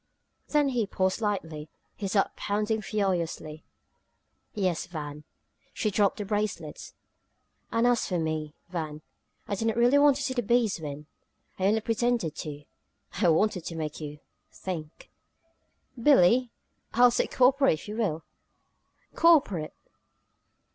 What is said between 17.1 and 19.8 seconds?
say 'cooperate' if you will!" "Cooperate!"